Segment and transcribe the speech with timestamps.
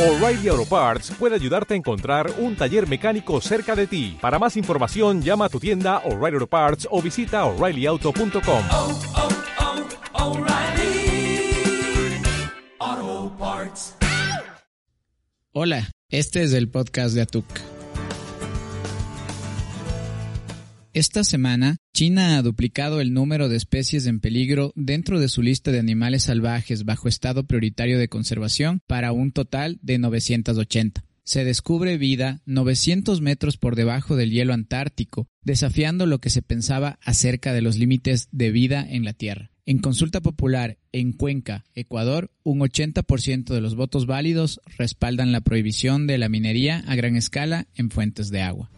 [0.00, 4.16] O'Reilly Auto Parts puede ayudarte a encontrar un taller mecánico cerca de ti.
[4.18, 8.64] Para más información, llama a tu tienda O'Reilly Auto Parts o visita oreillyauto.com.
[8.70, 8.98] oh,
[12.78, 13.94] oh, Parts.
[15.52, 17.44] Hola, este es el podcast de Atuk.
[20.92, 25.70] Esta semana, China ha duplicado el número de especies en peligro dentro de su lista
[25.70, 31.04] de animales salvajes bajo estado prioritario de conservación para un total de 980.
[31.22, 36.98] Se descubre vida 900 metros por debajo del hielo antártico, desafiando lo que se pensaba
[37.04, 39.52] acerca de los límites de vida en la Tierra.
[39.66, 46.08] En consulta popular en Cuenca, Ecuador, un 80% de los votos válidos respaldan la prohibición
[46.08, 48.72] de la minería a gran escala en fuentes de agua.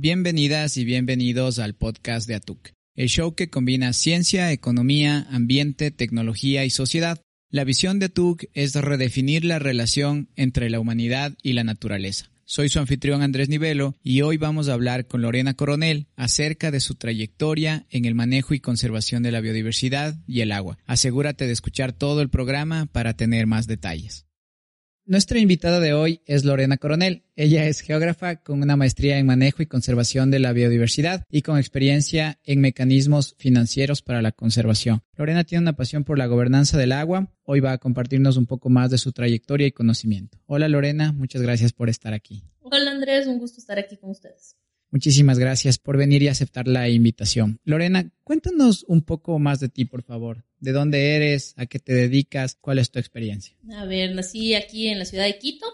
[0.00, 6.64] Bienvenidas y bienvenidos al podcast de Atuk, el show que combina ciencia, economía, ambiente, tecnología
[6.64, 7.20] y sociedad.
[7.50, 12.30] La visión de Atuk es redefinir la relación entre la humanidad y la naturaleza.
[12.44, 16.78] Soy su anfitrión Andrés Nivelo y hoy vamos a hablar con Lorena Coronel acerca de
[16.78, 20.78] su trayectoria en el manejo y conservación de la biodiversidad y el agua.
[20.86, 24.27] Asegúrate de escuchar todo el programa para tener más detalles.
[25.08, 27.24] Nuestra invitada de hoy es Lorena Coronel.
[27.34, 31.56] Ella es geógrafa con una maestría en manejo y conservación de la biodiversidad y con
[31.56, 35.00] experiencia en mecanismos financieros para la conservación.
[35.16, 37.32] Lorena tiene una pasión por la gobernanza del agua.
[37.44, 40.36] Hoy va a compartirnos un poco más de su trayectoria y conocimiento.
[40.44, 42.44] Hola Lorena, muchas gracias por estar aquí.
[42.60, 44.56] Hola Andrés, un gusto estar aquí con ustedes.
[44.90, 47.60] Muchísimas gracias por venir y aceptar la invitación.
[47.64, 50.44] Lorena, cuéntanos un poco más de ti, por favor.
[50.60, 51.52] ¿De dónde eres?
[51.58, 52.56] ¿A qué te dedicas?
[52.58, 53.54] ¿Cuál es tu experiencia?
[53.76, 55.66] A ver, nací aquí en la ciudad de Quito,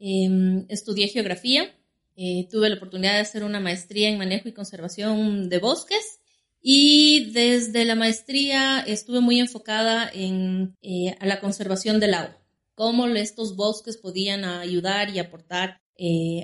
[0.00, 1.70] eh, estudié geografía,
[2.16, 6.18] eh, tuve la oportunidad de hacer una maestría en manejo y conservación de bosques
[6.60, 12.36] y desde la maestría estuve muy enfocada en eh, a la conservación del agua,
[12.74, 15.80] cómo estos bosques podían ayudar y aportar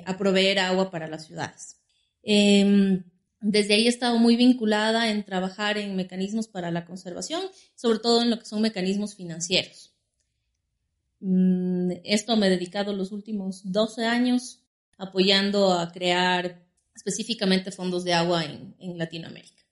[0.05, 1.82] a proveer agua para las ciudades.
[2.23, 3.03] Eh,
[3.41, 7.41] desde ahí he estado muy vinculada en trabajar en mecanismos para la conservación,
[7.75, 9.93] sobre todo en lo que son mecanismos financieros.
[11.19, 14.61] Mm, esto me he dedicado los últimos 12 años
[14.97, 16.63] apoyando a crear
[16.95, 19.63] específicamente fondos de agua en, en Latinoamérica.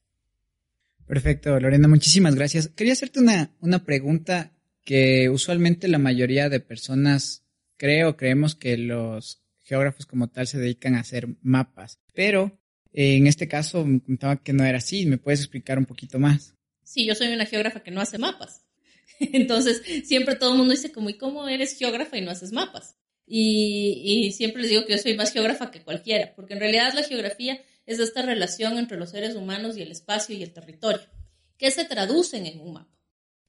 [1.08, 2.68] Perfecto, Lorena, muchísimas gracias.
[2.68, 4.52] Quería hacerte una, una pregunta
[4.84, 7.46] que usualmente la mayoría de personas
[7.78, 12.60] creo, creemos que los geógrafos como tal se dedican a hacer mapas, pero
[12.94, 15.06] eh, en este caso me contaba que no era así.
[15.06, 16.56] ¿Me puedes explicar un poquito más?
[16.84, 18.66] Sí, yo soy una geógrafa que no hace mapas.
[19.20, 22.96] Entonces, siempre todo el mundo dice como, ¿y cómo eres geógrafa y no haces mapas?
[23.26, 26.94] Y, y, siempre les digo que yo soy más geógrafa que cualquiera, porque en realidad
[26.94, 31.02] la geografía es esta relación entre los seres humanos y el espacio y el territorio,
[31.58, 33.02] que se traducen en un mapa.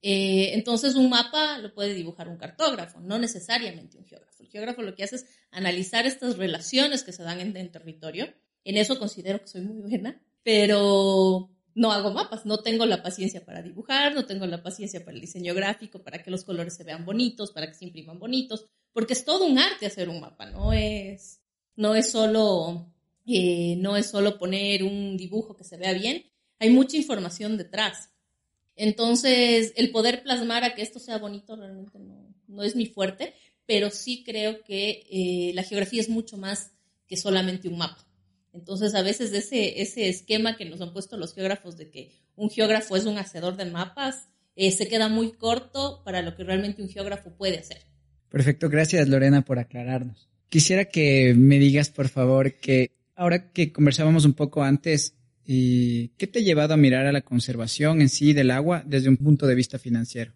[0.02, 4.42] Eh, entonces, un mapa lo puede dibujar un cartógrafo, no necesariamente un geógrafo.
[4.42, 8.32] El geógrafo lo que hace es analizar estas relaciones que se dan en el territorio.
[8.64, 13.44] En eso considero que soy muy buena, pero no hago mapas, no tengo la paciencia
[13.44, 16.84] para dibujar, no tengo la paciencia para el diseño gráfico, para que los colores se
[16.84, 20.46] vean bonitos, para que se impriman bonitos, porque es todo un arte hacer un mapa,
[20.46, 21.40] no es,
[21.76, 22.92] no es solo,
[23.26, 26.24] eh, no es solo poner un dibujo que se vea bien,
[26.58, 28.10] hay mucha información detrás.
[28.76, 33.34] Entonces, el poder plasmar a que esto sea bonito realmente no, es mi fuerte,
[33.66, 36.72] pero sí creo que eh, la geografía es mucho más
[37.06, 38.06] que solamente un mapa.
[38.52, 42.50] Entonces, a veces ese, ese esquema que nos han puesto los geógrafos de que un
[42.50, 46.82] geógrafo es un hacedor de mapas, eh, se queda muy corto para lo que realmente
[46.82, 47.86] un geógrafo puede hacer.
[48.28, 50.28] Perfecto, gracias Lorena por aclararnos.
[50.48, 55.14] Quisiera que me digas, por favor, que ahora que conversábamos un poco antes,
[55.44, 59.08] ¿Y qué te ha llevado a mirar a la conservación en sí del agua desde
[59.08, 60.32] un punto de vista financiero?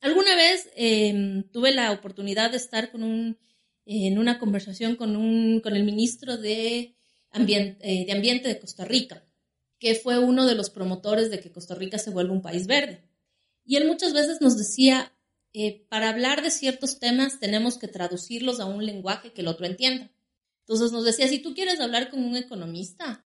[0.00, 3.38] Alguna vez eh, tuve la oportunidad de estar con un,
[3.86, 6.96] en una conversación con, un, con el ministro de
[7.32, 9.24] eh, de ambiente de Costa Rica,
[9.78, 13.02] que fue uno de los promotores de que Costa Rica se vuelva un país verde.
[13.64, 15.12] Y él muchas veces nos decía,
[15.52, 19.66] eh, para hablar de ciertos temas tenemos que traducirlos a un lenguaje que el otro
[19.66, 20.10] entienda.
[20.60, 23.24] Entonces nos decía, si tú quieres hablar con un economista,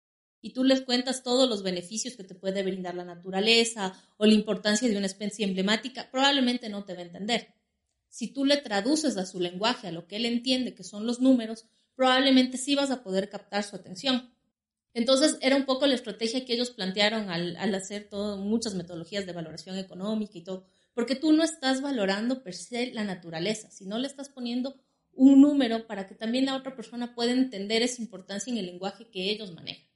[0.41, 4.33] y tú les cuentas todos los beneficios que te puede brindar la naturaleza o la
[4.33, 7.53] importancia de una especie emblemática, probablemente no te va a entender.
[8.09, 11.19] Si tú le traduces a su lenguaje, a lo que él entiende que son los
[11.19, 11.65] números,
[11.97, 14.31] probablemente sí vas a poder captar su atención.
[14.93, 19.33] Entonces, era un poco la estrategia que ellos plantearon al, hacer todo, muchas metodologías de
[19.33, 20.63] valoración económica y todo,
[20.93, 24.79] porque tú no estás valorando per se la naturaleza, sino le estás poniendo
[25.11, 29.09] un número para que también la otra persona pueda entender esa importancia en el lenguaje
[29.09, 29.87] que ellos manejan.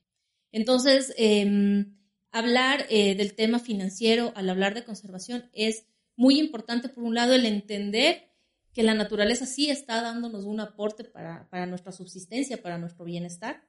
[0.51, 1.85] Entonces, eh,
[2.31, 7.33] hablar eh, del tema financiero al hablar de conservación es muy importante, por un lado,
[7.33, 8.30] el entender
[8.73, 13.63] que la naturaleza sí está dándonos un aporte para, para nuestra subsistencia, para nuestro bienestar.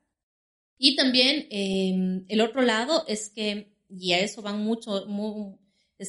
[0.78, 5.06] Y también em, el otro lado es que, y a eso van mucho,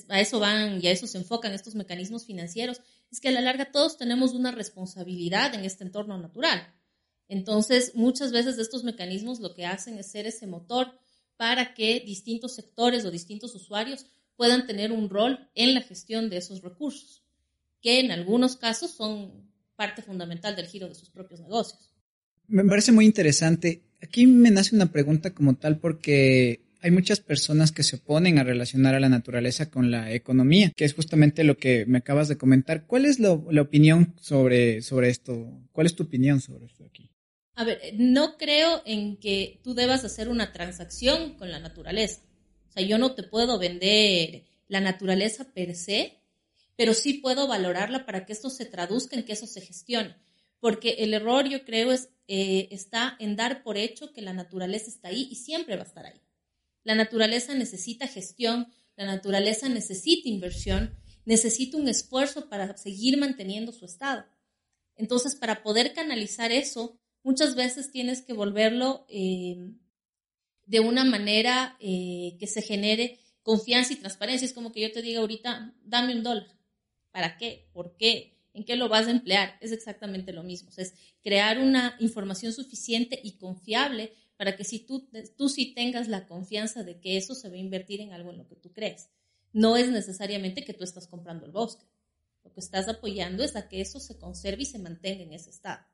[0.10, 2.82] a eso van y a eso se enfocan estos mecanismos financieros,
[3.12, 6.74] es que a la larga todos tenemos una responsabilidad en este entorno natural.
[7.28, 11.00] Entonces, muchas veces estos mecanismos lo que hacen es ser ese motor
[11.38, 14.06] para que distintos sectores o distintos usuarios
[14.36, 17.23] puedan tener un rol en la gestión de esos recursos,
[17.84, 19.44] que en algunos casos son
[19.76, 21.92] parte fundamental del giro de sus propios negocios.
[22.48, 23.84] Me parece muy interesante.
[24.02, 28.44] Aquí me nace una pregunta como tal porque hay muchas personas que se oponen a
[28.44, 32.38] relacionar a la naturaleza con la economía, que es justamente lo que me acabas de
[32.38, 32.86] comentar.
[32.88, 35.50] ¿Cuál es la opinión sobre, sobre esto?
[35.72, 37.10] ¿Cuál es tu opinión sobre esto aquí?
[37.56, 42.22] A ver, no creo en que tú debas hacer una transacción con la naturaleza.
[42.70, 46.23] O sea, yo no te puedo vender la naturaleza per se,
[46.76, 50.16] pero sí puedo valorarla para que esto se traduzca en que eso se gestione.
[50.60, 54.90] Porque el error, yo creo, es, eh, está en dar por hecho que la naturaleza
[54.90, 56.22] está ahí y siempre va a estar ahí.
[56.84, 63.86] La naturaleza necesita gestión, la naturaleza necesita inversión, necesita un esfuerzo para seguir manteniendo su
[63.86, 64.26] estado.
[64.96, 69.74] Entonces, para poder canalizar eso, muchas veces tienes que volverlo eh,
[70.66, 74.46] de una manera eh, que se genere confianza y transparencia.
[74.46, 76.48] Es como que yo te diga ahorita, dame un dólar.
[77.14, 77.70] ¿Para qué?
[77.72, 78.42] ¿Por qué?
[78.54, 79.58] ¿En qué lo vas a emplear?
[79.62, 80.70] Es exactamente lo mismo.
[80.76, 80.94] es
[81.24, 85.08] crear una información suficiente y confiable para que si tú,
[85.38, 88.40] tú sí tengas la confianza de que eso se va a invertir en algo en
[88.40, 89.10] lo que tú crees.
[89.54, 91.86] No es necesariamente que tú estás comprando el bosque.
[92.44, 95.52] Lo que estás apoyando es a que eso se conserve y se mantenga en ese
[95.52, 95.86] estado.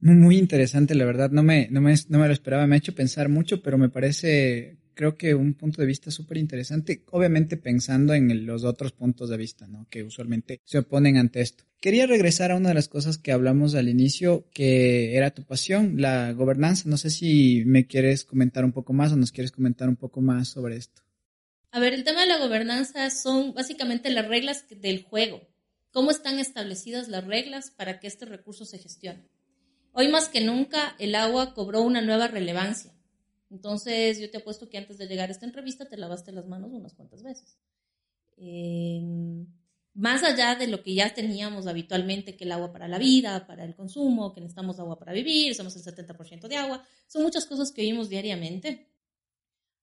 [0.00, 1.30] Muy interesante, la verdad.
[1.30, 2.66] No me, no me, no me lo esperaba.
[2.66, 6.38] Me ha hecho pensar mucho, pero me parece, creo que un punto de vista súper
[6.38, 7.04] interesante.
[7.12, 9.86] Obviamente pensando en los otros puntos de vista, ¿no?
[9.88, 11.62] Que usualmente se oponen ante esto.
[11.80, 16.02] Quería regresar a una de las cosas que hablamos al inicio, que era tu pasión,
[16.02, 16.88] la gobernanza.
[16.88, 20.20] No sé si me quieres comentar un poco más o nos quieres comentar un poco
[20.20, 21.02] más sobre esto.
[21.70, 25.42] A ver, el tema de la gobernanza son básicamente las reglas del juego.
[25.92, 29.28] ¿Cómo están establecidas las reglas para que este recurso se gestione?
[29.92, 32.97] Hoy más que nunca el agua cobró una nueva relevancia.
[33.50, 36.70] Entonces yo te apuesto que antes de llegar a esta entrevista te lavaste las manos
[36.72, 37.56] unas cuantas veces.
[38.36, 39.46] Em,
[39.94, 43.64] más allá de lo que ya teníamos habitualmente, que el agua para la vida, para
[43.64, 47.72] el consumo, que necesitamos agua para vivir, somos el 70% de agua, son muchas cosas
[47.72, 48.86] que vivimos diariamente.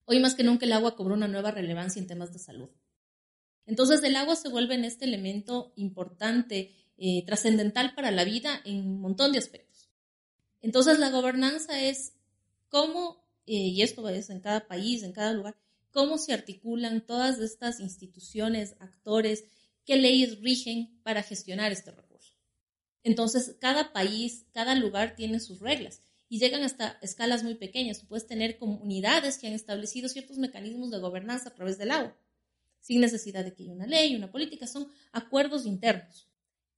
[0.06, 2.70] Hoy más que nunca el agua cobró una nueva relevancia en temas de salud.
[3.66, 8.86] Entonces el agua se vuelve en este elemento importante, eh, trascendental para la vida en
[8.86, 9.90] un montón de aspectos.
[10.62, 12.14] Entonces la gobernanza es
[12.68, 15.56] cómo, eh, y esto es en cada país, en cada lugar,
[15.90, 19.44] cómo se articulan todas estas instituciones, actores,
[19.84, 22.34] qué leyes rigen para gestionar este recurso.
[23.02, 28.00] Entonces, cada país, cada lugar tiene sus reglas y llegan hasta escalas muy pequeñas.
[28.00, 32.16] Tú puedes tener comunidades que han establecido ciertos mecanismos de gobernanza a través del agua,
[32.80, 36.28] sin necesidad de que haya una ley, una política, son acuerdos internos.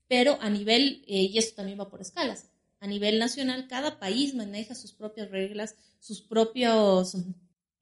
[0.07, 2.51] Pero a nivel, eh, y esto también va por escalas,
[2.81, 7.17] a nivel nacional, cada país maneja sus propias reglas, sus, propios,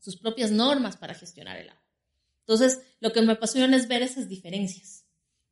[0.01, 1.83] sus propias normas para gestionar el agua.
[2.41, 5.05] Entonces, lo que me apasiona es ver esas diferencias,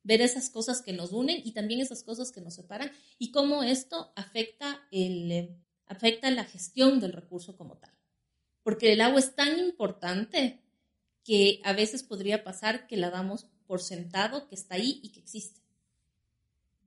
[0.02, 3.62] ver esas cosas que nos unen y también esas cosas que nos separan y cómo
[3.62, 7.92] esto afecta, el, afecta la gestión del recurso como tal.
[8.62, 10.60] Porque el agua es tan importante
[11.24, 15.20] que a veces podría pasar que la damos por sentado, que está ahí y que
[15.20, 15.63] existe.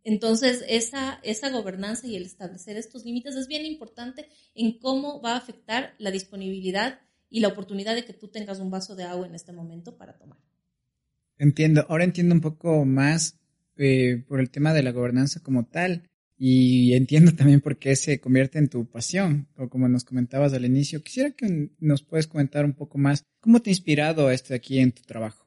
[0.09, 5.33] Entonces, esa, esa gobernanza y el establecer estos límites es bien importante en cómo va
[5.33, 9.27] a afectar la disponibilidad y la oportunidad de que tú tengas un vaso de agua
[9.27, 10.37] en este momento para tomar.
[11.37, 13.37] Entiendo, ahora entiendo un poco más
[13.75, 18.21] eh, por el tema de la gobernanza como tal y entiendo también por qué se
[18.21, 21.03] convierte en tu pasión, o como nos comentabas al inicio.
[21.03, 24.93] Quisiera que nos puedes comentar un poco más cómo te ha inspirado esto aquí en
[24.93, 25.45] tu trabajo.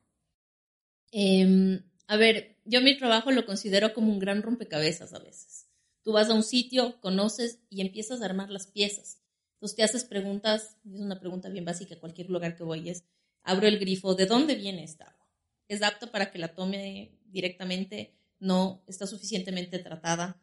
[1.13, 5.69] Em, a ver, yo mi trabajo lo considero como un gran rompecabezas a veces.
[6.03, 9.21] Tú vas a un sitio, conoces y empiezas a armar las piezas.
[9.55, 13.05] Entonces te haces preguntas, es una pregunta bien básica, cualquier lugar que voy es,
[13.43, 15.29] abro el grifo, ¿de dónde viene esta agua?
[15.69, 18.17] ¿Es apto para que la tome directamente?
[18.39, 20.41] No, está suficientemente tratada.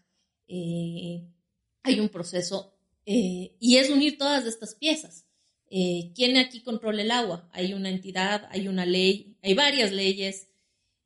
[0.48, 1.28] Eh,
[1.84, 5.26] hay un proceso eh, y es unir todas estas piezas.
[5.70, 7.50] Eh, ¿Quién aquí controla el agua?
[7.52, 10.50] Hay una entidad, hay una ley, hay varias leyes,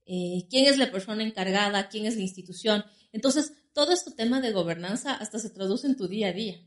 [0.06, 2.84] eh, quién es la persona encargada, quién es la institución.
[3.12, 6.60] Entonces, todo este tema de gobernanza hasta se traduce en tu día a día.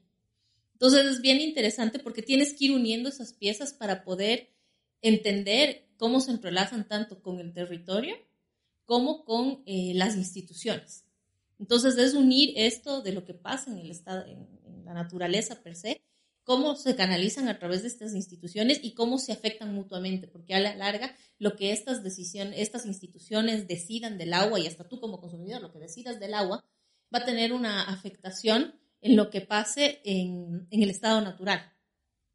[0.73, 4.51] Entonces, es bien interesante porque tienes que ir uniendo esas piezas para poder
[5.03, 8.17] entender cómo se entrelazan tanto con el territorio
[8.85, 11.05] como con eh, las instituciones.
[11.59, 14.47] Entonces es unir esto de lo que pasa en el estado, en,
[14.85, 16.03] la naturaleza per se,
[16.45, 20.61] cómo se canalizan a través de estas instituciones y cómo se afectan mutuamente, porque a
[20.61, 25.21] la larga lo que estas decisiones, estas instituciones decidan del agua y hasta tú como
[25.21, 26.65] consumidor lo que decidas del agua
[27.15, 31.73] va a tener una afectación en lo que pase en, en el estado natural.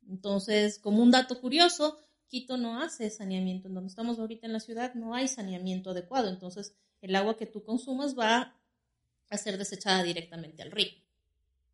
[0.07, 1.97] Entonces, como un dato curioso,
[2.29, 3.67] Quito no hace saneamiento.
[3.67, 6.29] En donde estamos ahorita en la ciudad no hay saneamiento adecuado.
[6.29, 8.55] Entonces, el agua que tú consumas va
[9.29, 10.91] a ser desechada directamente al río.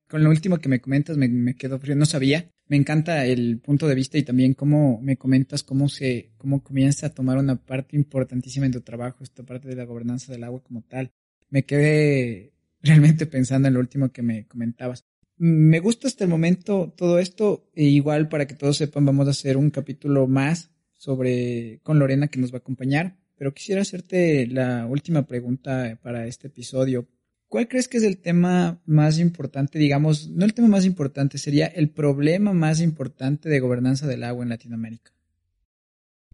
[0.08, 1.96] Con lo último que me comentas, me, me quedo frío.
[1.96, 2.50] No sabía.
[2.68, 7.08] Me encanta el punto de vista y también cómo me comentas cómo se, cómo comienza
[7.08, 10.64] a tomar una parte importantísima en tu trabajo, esta parte de la gobernanza del agua
[10.64, 11.12] como tal.
[11.50, 15.06] Me quedé realmente pensando en lo último que me comentabas.
[15.38, 17.70] Me gusta hasta el momento todo esto.
[17.74, 22.30] E igual para que todos sepan, vamos a hacer un capítulo más sobre con Lorena
[22.30, 23.18] que nos va a acompañar.
[23.38, 27.08] Pero quisiera hacerte la última pregunta para este episodio.
[27.56, 31.68] ¿Cuál crees que es el tema más importante, digamos, no el tema más importante, sería
[31.68, 35.14] el problema más importante de gobernanza del agua en Latinoamérica?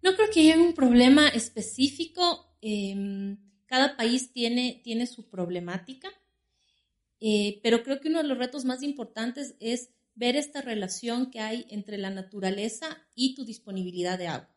[0.01, 2.57] No creo que haya un problema específico.
[2.59, 3.37] Em,
[3.67, 6.09] cada país tiene, tiene su problemática.
[7.19, 11.39] Eh, pero creo que uno de los retos más importantes es ver esta relación que
[11.39, 14.49] hay entre la naturaleza y tu disponibilidad de agua.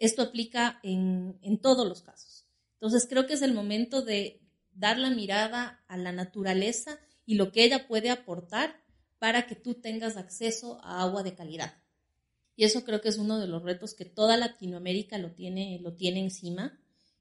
[0.00, 2.48] Esto aplica en, en todos los casos.
[2.80, 4.41] Entonces creo que es el momento de
[4.74, 8.80] dar la mirada a la naturaleza y lo que ella puede aportar
[9.18, 11.74] para que tú tengas acceso a agua de calidad.
[12.56, 15.94] Y eso creo que es uno de los retos que toda Latinoamérica lo tiene, lo
[15.94, 16.78] tiene encima,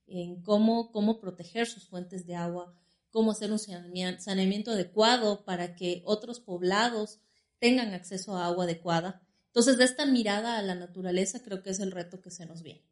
[0.08, 2.76] en cómo, cómo proteger sus fuentes de agua,
[3.12, 7.20] cómo hacer un saneamiento adecuado para que otros poblados
[7.60, 9.22] tengan acceso a agua adecuada.
[9.48, 12.64] Entonces, de esta mirada a la naturaleza creo que es el reto que se nos
[12.64, 12.91] viene.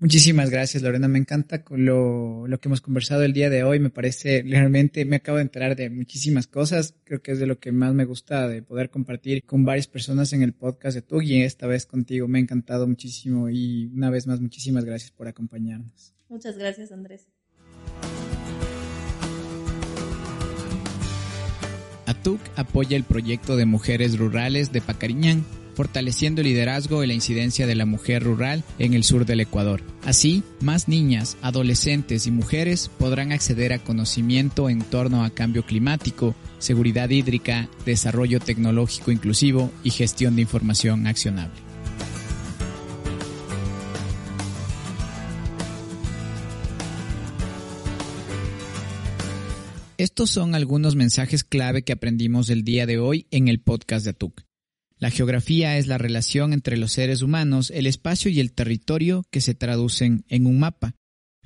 [0.00, 1.08] Muchísimas gracias, Lorena.
[1.08, 3.80] Me encanta lo, lo que hemos conversado el día de hoy.
[3.80, 6.94] Me parece realmente, me acabo de enterar de muchísimas cosas.
[7.02, 10.32] Creo que es de lo que más me gusta de poder compartir con varias personas
[10.32, 12.28] en el podcast de tu y esta vez contigo.
[12.28, 16.14] Me ha encantado muchísimo y una vez más, muchísimas gracias por acompañarnos.
[16.28, 17.26] Muchas gracias, Andrés.
[22.06, 25.44] ATUC apoya el proyecto de mujeres rurales de Pacariñán,
[25.78, 29.80] fortaleciendo el liderazgo y la incidencia de la mujer rural en el sur del Ecuador.
[30.04, 36.34] Así, más niñas, adolescentes y mujeres podrán acceder a conocimiento en torno a cambio climático,
[36.58, 41.60] seguridad hídrica, desarrollo tecnológico inclusivo y gestión de información accionable.
[49.96, 54.10] Estos son algunos mensajes clave que aprendimos el día de hoy en el podcast de
[54.10, 54.47] Atuk.
[54.98, 59.40] La geografía es la relación entre los seres humanos, el espacio y el territorio que
[59.40, 60.96] se traducen en un mapa.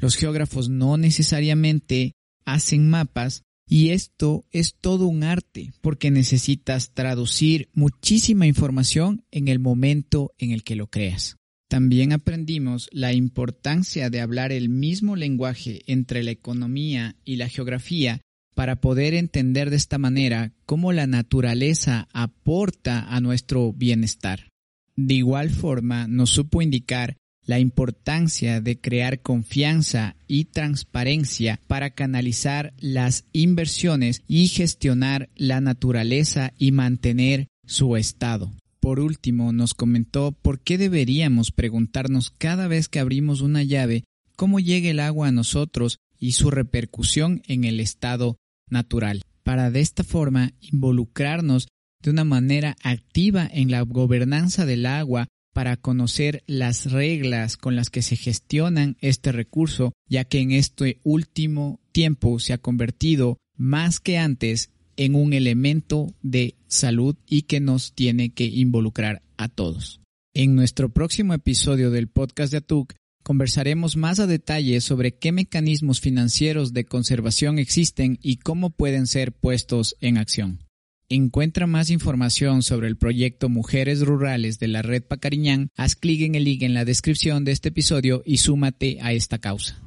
[0.00, 2.12] Los geógrafos no necesariamente
[2.44, 9.58] hacen mapas y esto es todo un arte porque necesitas traducir muchísima información en el
[9.58, 11.36] momento en el que lo creas.
[11.68, 18.20] También aprendimos la importancia de hablar el mismo lenguaje entre la economía y la geografía
[18.54, 24.48] para poder entender de esta manera cómo la naturaleza aporta a nuestro bienestar.
[24.96, 32.72] De igual forma, nos supo indicar la importancia de crear confianza y transparencia para canalizar
[32.78, 38.52] las inversiones y gestionar la naturaleza y mantener su estado.
[38.80, 44.04] Por último, nos comentó por qué deberíamos preguntarnos cada vez que abrimos una llave
[44.36, 48.36] cómo llega el agua a nosotros y su repercusión en el estado
[48.72, 51.68] natural, para de esta forma involucrarnos
[52.02, 57.90] de una manera activa en la gobernanza del agua para conocer las reglas con las
[57.90, 64.00] que se gestionan este recurso, ya que en este último tiempo se ha convertido más
[64.00, 70.00] que antes en un elemento de salud y que nos tiene que involucrar a todos.
[70.34, 76.00] En nuestro próximo episodio del podcast de ATUC Conversaremos más a detalle sobre qué mecanismos
[76.00, 80.64] financieros de conservación existen y cómo pueden ser puestos en acción.
[81.08, 86.34] Encuentra más información sobre el proyecto Mujeres Rurales de la Red Pacariñán, haz clic en
[86.34, 89.80] el link en la descripción de este episodio y súmate a esta causa.